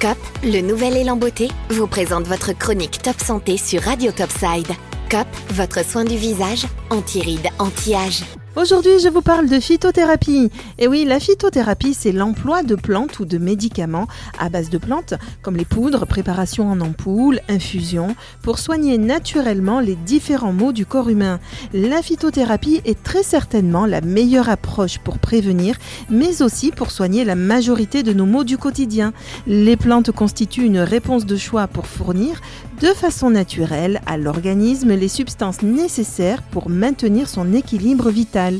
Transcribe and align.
COP, 0.00 0.16
le 0.44 0.60
nouvel 0.60 0.96
élan 0.96 1.16
beauté, 1.16 1.48
vous 1.70 1.88
présente 1.88 2.24
votre 2.28 2.52
chronique 2.52 3.02
Top 3.02 3.20
Santé 3.20 3.56
sur 3.56 3.82
Radio 3.82 4.12
Topside. 4.12 4.68
COP, 5.10 5.26
votre 5.54 5.84
soin 5.84 6.04
du 6.04 6.16
visage, 6.16 6.66
anti-rides, 6.90 7.48
anti-âge. 7.58 8.22
Aujourd'hui, 8.56 8.98
je 8.98 9.08
vous 9.08 9.20
parle 9.20 9.48
de 9.48 9.60
phytothérapie. 9.60 10.50
Et 10.78 10.88
oui, 10.88 11.04
la 11.04 11.20
phytothérapie, 11.20 11.94
c'est 11.94 12.12
l'emploi 12.12 12.62
de 12.62 12.74
plantes 12.74 13.20
ou 13.20 13.24
de 13.24 13.38
médicaments 13.38 14.08
à 14.38 14.48
base 14.48 14.70
de 14.70 14.78
plantes, 14.78 15.14
comme 15.42 15.56
les 15.56 15.66
poudres, 15.66 16.06
préparation 16.06 16.68
en 16.68 16.80
ampoule, 16.80 17.40
infusion, 17.48 18.16
pour 18.42 18.58
soigner 18.58 18.98
naturellement 18.98 19.80
les 19.80 19.94
différents 19.94 20.52
maux 20.52 20.72
du 20.72 20.86
corps 20.86 21.08
humain. 21.08 21.38
La 21.72 22.02
phytothérapie 22.02 22.80
est 22.84 23.00
très 23.00 23.22
certainement 23.22 23.86
la 23.86 24.00
meilleure 24.00 24.48
approche 24.48 24.98
pour 24.98 25.18
prévenir, 25.18 25.76
mais 26.10 26.42
aussi 26.42 26.72
pour 26.72 26.90
soigner 26.90 27.24
la 27.24 27.36
majorité 27.36 28.02
de 28.02 28.12
nos 28.12 28.26
maux 28.26 28.44
du 28.44 28.58
quotidien. 28.58 29.12
Les 29.46 29.76
plantes 29.76 30.10
constituent 30.10 30.64
une 30.64 30.80
réponse 30.80 31.26
de 31.26 31.36
choix 31.36 31.68
pour 31.68 31.86
fournir, 31.86 32.40
de 32.80 32.94
façon 32.94 33.30
naturelle, 33.30 34.00
à 34.06 34.16
l'organisme 34.16 34.94
les 34.94 35.08
substances 35.08 35.62
nécessaires 35.62 36.42
pour 36.42 36.68
maintenir 36.68 37.28
son 37.28 37.52
équilibre 37.52 38.10
vital. 38.10 38.58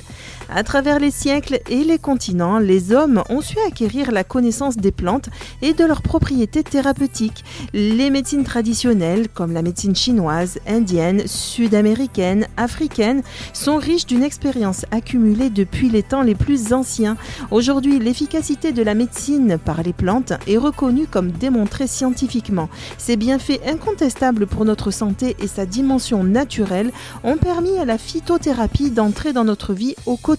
À 0.51 0.63
travers 0.63 0.99
les 0.99 1.11
siècles 1.11 1.61
et 1.69 1.85
les 1.85 1.99
continents, 1.99 2.59
les 2.59 2.93
hommes 2.93 3.23
ont 3.29 3.43
su 3.43 3.59
acquérir 3.67 4.11
la 4.13 4.25
connaissance 4.25 4.79
des 4.79 4.93
plantes 4.93 5.29
et 5.61 5.75
de 5.75 5.85
leurs 5.85 6.01
propriétés 6.01 6.63
thérapeutiques. 6.63 7.45
Les 7.75 8.09
médecines 8.09 8.45
traditionnelles, 8.45 9.29
comme 9.29 9.53
la 9.53 9.61
médecine 9.61 9.95
chinoise, 9.95 10.59
indienne, 10.67 11.27
sud-américaine, 11.27 12.47
africaine, 12.57 13.23
sont 13.53 13.77
riches 13.77 14.07
d'une 14.07 14.23
expérience 14.23 14.87
accumulée 14.91 15.51
depuis 15.51 15.91
les 15.91 16.03
temps 16.03 16.23
les 16.23 16.35
plus 16.35 16.73
anciens. 16.73 17.19
Aujourd'hui, 17.51 17.99
l'efficacité 17.99 18.73
de 18.73 18.83
la 18.83 18.95
médecine 18.95 19.59
par 19.63 19.83
les 19.83 19.93
plantes 19.93 20.33
est 20.47 20.57
reconnue 20.57 21.07
comme 21.07 21.31
démontrée 21.31 21.87
scientifiquement. 21.87 22.71
Ces 22.97 23.17
bienfaits 23.17 23.61
incontestables 23.67 24.47
pour 24.47 24.65
notre 24.65 24.91
santé 24.93 25.37
et 25.41 25.47
sa 25.47 25.67
dimension 25.67 26.25
naturelle 26.25 26.91
ont 27.23 27.37
permis 27.37 27.77
à 27.79 27.85
la 27.85 27.99
phytothérapie 27.99 28.91
d'entrer 28.91 29.35
dans 29.35 29.45
notre 29.45 29.75
vie 29.75 29.95
au 30.07 30.17
quotidien. 30.17 30.38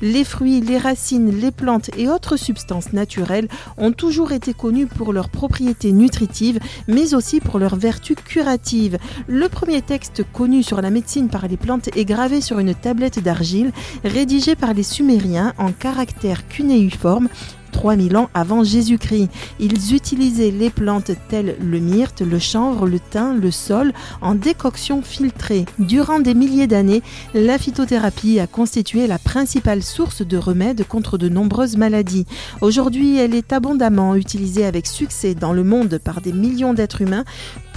Les 0.00 0.24
fruits, 0.24 0.60
les 0.60 0.78
racines, 0.78 1.30
les 1.30 1.50
plantes 1.50 1.90
et 1.98 2.08
autres 2.08 2.36
substances 2.36 2.92
naturelles 2.92 3.48
ont 3.76 3.92
toujours 3.92 4.32
été 4.32 4.54
connus 4.54 4.86
pour 4.86 5.12
leurs 5.12 5.28
propriétés 5.28 5.92
nutritives, 5.92 6.58
mais 6.88 7.14
aussi 7.14 7.40
pour 7.40 7.58
leurs 7.58 7.76
vertus 7.76 8.16
curatives. 8.16 8.98
Le 9.28 9.48
premier 9.48 9.82
texte 9.82 10.24
connu 10.32 10.62
sur 10.62 10.80
la 10.80 10.90
médecine 10.90 11.28
par 11.28 11.48
les 11.48 11.58
plantes 11.58 11.94
est 11.96 12.04
gravé 12.04 12.40
sur 12.40 12.58
une 12.58 12.74
tablette 12.74 13.22
d'argile, 13.22 13.72
rédigée 14.04 14.56
par 14.56 14.72
les 14.72 14.82
Sumériens 14.82 15.52
en 15.58 15.72
caractères 15.72 16.48
cunéiformes 16.48 17.28
3000 17.70 18.16
ans 18.16 18.30
avant 18.34 18.64
Jésus-Christ. 18.64 19.28
Ils 19.58 19.94
utilisaient 19.94 20.50
les 20.50 20.70
plantes 20.70 21.12
telles 21.28 21.56
le 21.60 21.78
myrte, 21.78 22.20
le 22.20 22.38
chanvre, 22.38 22.86
le 22.86 23.00
thym, 23.00 23.40
le 23.40 23.50
sol 23.50 23.92
en 24.20 24.34
décoction 24.34 25.02
filtrée. 25.02 25.64
Durant 25.78 26.20
des 26.20 26.34
milliers 26.34 26.66
d'années, 26.66 27.02
la 27.34 27.58
phytothérapie 27.58 28.40
a 28.40 28.46
constitué 28.46 29.06
la 29.06 29.18
principale 29.18 29.82
source 29.82 30.22
de 30.22 30.36
remèdes 30.36 30.86
contre 30.86 31.18
de 31.18 31.28
nombreuses 31.28 31.76
maladies. 31.76 32.26
Aujourd'hui, 32.60 33.16
elle 33.16 33.34
est 33.34 33.52
abondamment 33.52 34.14
utilisée 34.14 34.66
avec 34.66 34.86
succès 34.86 35.34
dans 35.34 35.52
le 35.52 35.64
monde 35.64 35.98
par 35.98 36.20
des 36.20 36.32
millions 36.32 36.74
d'êtres 36.74 37.02
humains 37.02 37.24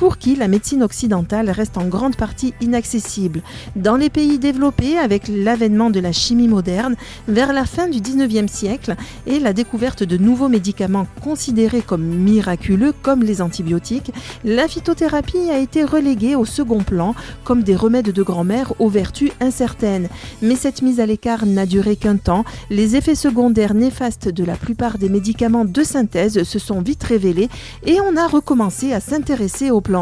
pour 0.03 0.17
qui 0.17 0.35
la 0.35 0.49
médecine 0.49 0.83
occidentale 0.83 1.49
reste 1.49 1.77
en 1.77 1.85
grande 1.85 2.17
partie 2.17 2.53
inaccessible. 2.59 3.41
Dans 3.77 3.95
les 3.95 4.09
pays 4.09 4.37
développés, 4.37 4.97
avec 4.97 5.29
l'avènement 5.29 5.89
de 5.89 6.01
la 6.01 6.11
chimie 6.11 6.49
moderne, 6.49 6.97
vers 7.29 7.53
la 7.53 7.63
fin 7.63 7.87
du 7.87 8.01
19e 8.01 8.49
siècle 8.49 8.97
et 9.27 9.39
la 9.39 9.53
découverte 9.53 10.03
de 10.03 10.17
nouveaux 10.17 10.49
médicaments 10.49 11.07
considérés 11.21 11.81
comme 11.81 12.03
miraculeux, 12.03 12.93
comme 13.01 13.23
les 13.23 13.41
antibiotiques, 13.41 14.11
la 14.43 14.67
phytothérapie 14.67 15.49
a 15.49 15.59
été 15.59 15.85
reléguée 15.85 16.35
au 16.35 16.43
second 16.43 16.83
plan 16.83 17.15
comme 17.45 17.63
des 17.63 17.77
remèdes 17.77 18.11
de 18.11 18.23
grand-mère 18.23 18.73
aux 18.79 18.89
vertus 18.89 19.31
incertaines. 19.39 20.09
Mais 20.41 20.57
cette 20.57 20.81
mise 20.81 20.99
à 20.99 21.05
l'écart 21.05 21.45
n'a 21.45 21.65
duré 21.65 21.95
qu'un 21.95 22.17
temps. 22.17 22.43
Les 22.69 22.97
effets 22.97 23.15
secondaires 23.15 23.73
néfastes 23.73 24.27
de 24.27 24.43
la 24.43 24.57
plupart 24.57 24.97
des 24.97 25.07
médicaments 25.07 25.63
de 25.63 25.81
synthèse 25.81 26.43
se 26.43 26.59
sont 26.59 26.81
vite 26.81 27.05
révélés 27.05 27.47
et 27.85 27.99
on 28.01 28.17
a 28.17 28.27
recommencé 28.27 28.91
à 28.91 28.99
s'intéresser 28.99 29.71
aux 29.71 29.79
plantes. 29.79 29.92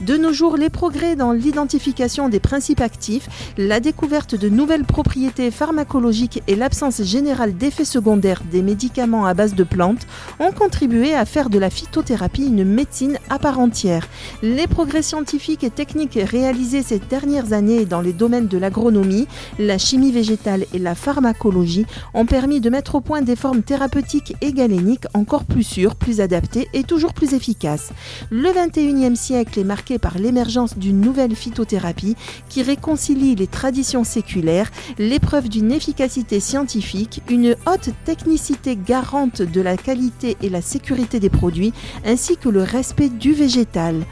De 0.00 0.16
nos 0.16 0.32
jours, 0.32 0.56
les 0.56 0.70
progrès 0.70 1.16
dans 1.16 1.32
l'identification 1.32 2.28
des 2.28 2.38
principes 2.38 2.80
actifs, 2.80 3.28
la 3.58 3.80
découverte 3.80 4.36
de 4.36 4.48
nouvelles 4.48 4.84
propriétés 4.84 5.50
pharmacologiques 5.50 6.42
et 6.46 6.54
l'absence 6.54 7.02
générale 7.02 7.56
d'effets 7.56 7.84
secondaires 7.84 8.42
des 8.52 8.62
médicaments 8.62 9.26
à 9.26 9.34
base 9.34 9.54
de 9.54 9.64
plantes 9.64 10.06
ont 10.38 10.52
contribué 10.52 11.14
à 11.14 11.24
faire 11.24 11.50
de 11.50 11.58
la 11.58 11.70
phytothérapie 11.70 12.46
une 12.46 12.64
médecine 12.64 13.18
à 13.30 13.40
part 13.40 13.58
entière. 13.58 14.06
Les 14.42 14.68
progrès 14.68 15.02
scientifiques 15.02 15.64
et 15.64 15.70
techniques 15.70 16.18
réalisés 16.22 16.82
ces 16.82 17.00
dernières 17.00 17.52
années 17.52 17.84
dans 17.84 18.00
les 18.00 18.12
domaines 18.12 18.46
de 18.46 18.58
l'agronomie, 18.58 19.26
la 19.58 19.76
chimie 19.76 20.12
végétale 20.12 20.66
et 20.72 20.78
la 20.78 20.94
pharmacologie 20.94 21.86
ont 22.14 22.26
permis 22.26 22.60
de 22.60 22.70
mettre 22.70 22.94
au 22.94 23.00
point 23.00 23.22
des 23.22 23.36
formes 23.36 23.62
thérapeutiques 23.62 24.36
et 24.40 24.52
galéniques 24.52 25.06
encore 25.14 25.44
plus 25.44 25.64
sûres, 25.64 25.96
plus 25.96 26.20
adaptées 26.20 26.68
et 26.74 26.84
toujours 26.84 27.12
plus 27.12 27.34
efficaces. 27.34 27.90
Le 28.30 28.48
21e 28.50 29.16
siècle 29.22 29.60
est 29.60 29.64
marqué 29.64 29.98
par 29.98 30.18
l'émergence 30.18 30.76
d'une 30.76 31.00
nouvelle 31.00 31.36
phytothérapie 31.36 32.16
qui 32.48 32.62
réconcilie 32.62 33.36
les 33.36 33.46
traditions 33.46 34.02
séculaires, 34.02 34.70
l'épreuve 34.98 35.48
d'une 35.48 35.70
efficacité 35.70 36.40
scientifique, 36.40 37.22
une 37.30 37.54
haute 37.66 37.90
technicité 38.04 38.76
garante 38.76 39.40
de 39.40 39.60
la 39.60 39.76
qualité 39.76 40.36
et 40.42 40.48
la 40.48 40.60
sécurité 40.60 41.20
des 41.20 41.30
produits, 41.30 41.72
ainsi 42.04 42.36
que 42.36 42.48
le 42.48 42.64
respect 42.64 43.10
du 43.10 43.32
végétal. 43.32 44.04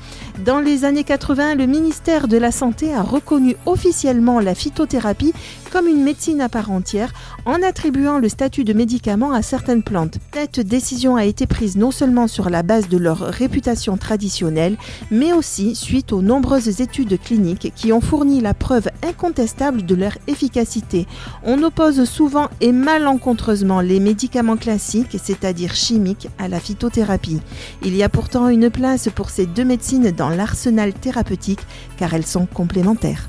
Dans 0.44 0.60
les 0.60 0.86
années 0.86 1.04
80, 1.04 1.56
le 1.56 1.66
ministère 1.66 2.26
de 2.26 2.38
la 2.38 2.50
Santé 2.50 2.94
a 2.94 3.02
reconnu 3.02 3.56
officiellement 3.66 4.40
la 4.40 4.54
phytothérapie 4.54 5.34
comme 5.70 5.86
une 5.86 6.02
médecine 6.02 6.40
à 6.40 6.48
part 6.48 6.70
entière 6.70 7.12
en 7.44 7.62
attribuant 7.62 8.18
le 8.18 8.28
statut 8.28 8.64
de 8.64 8.72
médicament 8.72 9.32
à 9.32 9.42
certaines 9.42 9.82
plantes. 9.82 10.18
Cette 10.34 10.60
décision 10.60 11.16
a 11.16 11.24
été 11.24 11.46
prise 11.46 11.76
non 11.76 11.90
seulement 11.90 12.26
sur 12.26 12.50
la 12.50 12.62
base 12.62 12.88
de 12.88 12.96
leur 12.96 13.18
réputation 13.18 13.96
traditionnelle, 13.96 14.76
mais 15.10 15.32
aussi 15.32 15.76
suite 15.76 16.12
aux 16.12 16.22
nombreuses 16.22 16.80
études 16.80 17.20
cliniques 17.20 17.72
qui 17.76 17.92
ont 17.92 18.00
fourni 18.00 18.40
la 18.40 18.54
preuve 18.54 18.88
incontestable 19.06 19.84
de 19.84 19.94
leur 19.94 20.16
efficacité. 20.26 21.06
On 21.44 21.62
oppose 21.62 22.04
souvent 22.04 22.48
et 22.60 22.72
malencontreusement 22.72 23.80
les 23.80 24.00
médicaments 24.00 24.56
classiques, 24.56 25.18
c'est-à-dire 25.22 25.74
chimiques, 25.74 26.28
à 26.38 26.48
la 26.48 26.60
phytothérapie. 26.60 27.40
Il 27.84 27.94
y 27.94 28.02
a 28.02 28.08
pourtant 28.08 28.48
une 28.48 28.70
place 28.70 29.08
pour 29.14 29.30
ces 29.30 29.46
deux 29.46 29.64
médecines 29.64 30.10
l'arsenal 30.30 30.92
thérapeutique 30.92 31.60
car 31.98 32.14
elles 32.14 32.26
sont 32.26 32.46
complémentaires. 32.46 33.28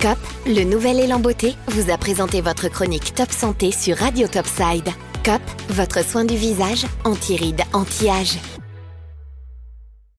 COP, 0.00 0.18
le 0.46 0.64
nouvel 0.64 0.98
élan 0.98 1.20
beauté, 1.20 1.54
vous 1.68 1.90
a 1.90 1.98
présenté 1.98 2.40
votre 2.40 2.68
chronique 2.68 3.14
Top 3.14 3.30
Santé 3.30 3.70
sur 3.70 3.98
Radio 3.98 4.28
Topside. 4.28 4.88
COP, 5.24 5.42
votre 5.68 6.02
soin 6.02 6.24
du 6.24 6.36
visage, 6.36 6.86
anti-rides, 7.04 7.62
anti-âge. 7.74 8.38